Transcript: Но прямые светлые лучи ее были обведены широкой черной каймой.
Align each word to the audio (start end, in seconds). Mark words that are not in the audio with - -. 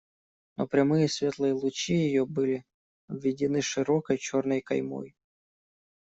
Но 0.57 0.65
прямые 0.65 1.07
светлые 1.07 1.53
лучи 1.53 1.93
ее 1.93 2.25
были 2.25 2.65
обведены 3.07 3.61
широкой 3.61 4.17
черной 4.17 4.59
каймой. 4.61 5.15